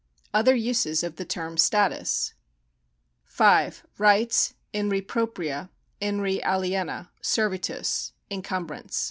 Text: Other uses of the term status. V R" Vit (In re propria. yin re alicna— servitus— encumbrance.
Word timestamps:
Other 0.33 0.55
uses 0.55 1.03
of 1.03 1.17
the 1.17 1.25
term 1.25 1.57
status. 1.59 2.33
V 3.29 3.43
R" 3.43 3.71
Vit 3.99 4.53
(In 4.73 4.89
re 4.89 4.99
propria. 4.99 5.69
yin 6.01 6.21
re 6.21 6.41
alicna— 6.41 7.09
servitus— 7.33 8.11
encumbrance. 8.31 8.99